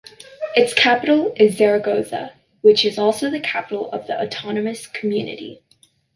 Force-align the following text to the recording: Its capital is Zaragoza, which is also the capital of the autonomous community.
Its 0.55 0.73
capital 0.73 1.31
is 1.37 1.57
Zaragoza, 1.57 2.33
which 2.61 2.85
is 2.85 2.97
also 2.97 3.29
the 3.29 3.39
capital 3.39 3.91
of 3.91 4.07
the 4.07 4.19
autonomous 4.19 4.87
community. 4.87 5.61